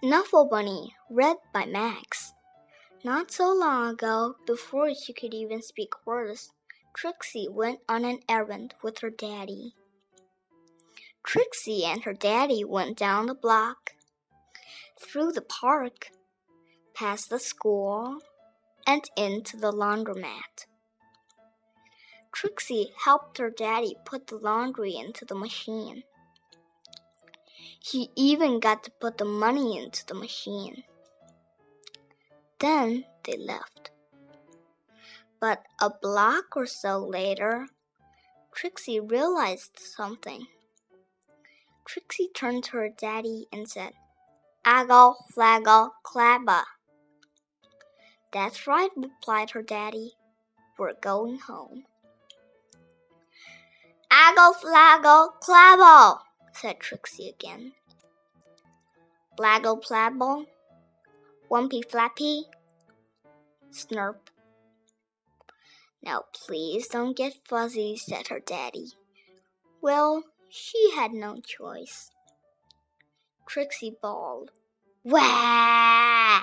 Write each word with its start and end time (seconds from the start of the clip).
Snuffle 0.00 0.44
Bunny, 0.44 0.94
read 1.10 1.38
by 1.52 1.66
Max. 1.66 2.32
Not 3.02 3.32
so 3.32 3.52
long 3.52 3.88
ago, 3.88 4.36
before 4.46 4.94
she 4.94 5.12
could 5.12 5.34
even 5.34 5.60
speak 5.60 6.06
words, 6.06 6.52
Trixie 6.94 7.48
went 7.50 7.80
on 7.88 8.04
an 8.04 8.20
errand 8.28 8.74
with 8.80 9.00
her 9.00 9.10
daddy. 9.10 9.74
Trixie 11.24 11.84
and 11.84 12.04
her 12.04 12.12
daddy 12.12 12.64
went 12.64 12.96
down 12.96 13.26
the 13.26 13.34
block, 13.34 13.94
through 15.00 15.32
the 15.32 15.42
park, 15.42 16.12
past 16.94 17.28
the 17.28 17.40
school, 17.40 18.18
and 18.86 19.02
into 19.16 19.56
the 19.56 19.72
laundromat. 19.72 20.66
Trixie 22.30 22.92
helped 23.04 23.38
her 23.38 23.50
daddy 23.50 23.96
put 24.04 24.28
the 24.28 24.36
laundry 24.36 24.94
into 24.94 25.24
the 25.24 25.34
machine. 25.34 26.04
He 27.80 28.10
even 28.16 28.60
got 28.60 28.84
to 28.84 28.90
put 28.90 29.18
the 29.18 29.24
money 29.24 29.82
into 29.82 30.04
the 30.06 30.14
machine. 30.14 30.84
Then 32.58 33.04
they 33.24 33.36
left. 33.36 33.90
But 35.40 35.62
a 35.80 35.90
block 35.90 36.56
or 36.56 36.66
so 36.66 36.98
later, 36.98 37.68
Trixie 38.52 38.98
realized 38.98 39.78
something. 39.78 40.46
Trixie 41.86 42.28
turned 42.34 42.64
to 42.64 42.72
her 42.72 42.88
daddy 42.88 43.46
and 43.52 43.68
said, 43.68 43.92
Aggle, 44.64 45.14
flaggle, 45.34 45.90
clabba. 46.04 46.64
That's 48.32 48.66
right, 48.66 48.90
replied 48.96 49.50
her 49.50 49.62
daddy. 49.62 50.12
We're 50.78 50.94
going 51.00 51.38
home. 51.38 51.84
Aggle, 54.12 54.54
flaggle, 54.54 55.30
clabble, 55.40 56.18
said 56.60 56.80
Trixie 56.80 57.28
again. 57.28 57.72
Blaggle, 59.38 59.80
plabble, 59.80 60.46
wumpy, 61.48 61.88
flappy, 61.88 62.46
snurp. 63.70 64.16
Now, 66.02 66.24
please 66.32 66.88
don't 66.88 67.16
get 67.16 67.46
fuzzy, 67.48 67.96
said 67.96 68.28
her 68.28 68.40
daddy. 68.40 68.94
Well, 69.80 70.24
she 70.48 70.90
had 70.96 71.12
no 71.12 71.40
choice. 71.40 72.10
Trixie 73.46 73.96
bawled, 74.02 74.50
Wah! 75.04 76.40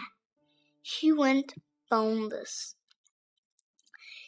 She 0.82 1.12
went 1.12 1.56
boneless. 1.90 2.76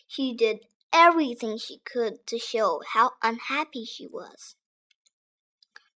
She 0.05 0.33
did 0.33 0.65
everything 0.91 1.57
she 1.57 1.79
could 1.85 2.27
to 2.27 2.37
show 2.37 2.81
how 2.93 3.11
unhappy 3.23 3.85
she 3.85 4.05
was. 4.05 4.55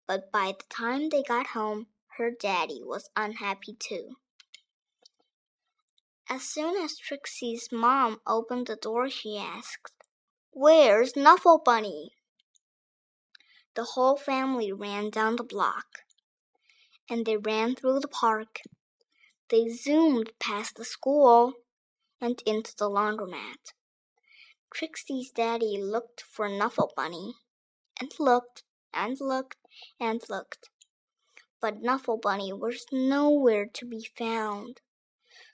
But 0.09 0.33
by 0.33 0.55
the 0.59 0.65
time 0.75 1.11
they 1.11 1.23
got 1.23 1.49
home, 1.49 1.89
her 2.17 2.31
daddy 2.31 2.81
was 2.83 3.11
unhappy 3.15 3.77
too. 3.79 4.17
As 6.31 6.43
soon 6.43 6.83
as 6.83 6.97
Trixie's 6.97 7.69
mom 7.71 8.21
opened 8.27 8.67
the 8.67 8.77
door, 8.77 9.11
she 9.11 9.37
asked, 9.37 9.93
Where's 10.51 11.15
Knuffle 11.15 11.59
Bunny? 11.59 12.13
The 13.75 13.85
whole 13.85 14.17
family 14.17 14.73
ran 14.73 15.11
down 15.11 15.37
the 15.37 15.45
block, 15.45 15.87
and 17.09 17.27
they 17.27 17.37
ran 17.37 17.75
through 17.75 18.01
the 18.01 18.09
park. 18.09 18.61
They 19.51 19.69
zoomed 19.69 20.33
past 20.41 20.77
the 20.77 20.85
school 20.85 21.53
and 22.21 22.43
into 22.47 22.75
the 22.77 22.89
laundromat. 22.89 23.73
Trixie's 24.75 25.31
daddy 25.31 25.79
looked 25.79 26.23
for 26.23 26.49
Knuffle 26.49 26.93
Bunny, 26.97 27.35
and 28.01 28.13
looked 28.19 28.65
and 28.93 29.21
looked 29.21 29.57
and 30.01 30.23
looked, 30.29 30.71
but 31.61 31.83
Knuffle 31.83 32.19
Bunny 32.19 32.53
was 32.53 32.87
nowhere 32.93 33.67
to 33.67 33.87
be 33.87 34.09
found 34.17 34.81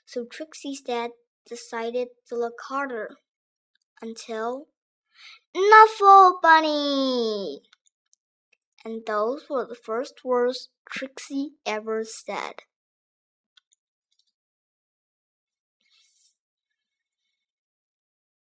so 0.05 0.25
Trixie's 0.25 0.81
dad 0.81 1.11
decided 1.47 2.09
to 2.27 2.35
look 2.35 2.59
harder 2.67 3.17
until 4.01 4.67
Knuffle 5.55 6.39
Bunny! 6.41 7.61
And 8.83 9.03
those 9.05 9.49
were 9.49 9.65
the 9.65 9.75
first 9.75 10.23
words 10.23 10.69
Trixie 10.89 11.53
ever 11.65 12.03
said. 12.03 12.61